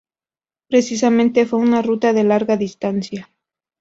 [0.67, 3.29] Precisamente, fue una ruta de larga distancia.